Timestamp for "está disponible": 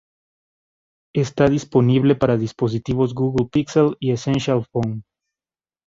1.13-2.15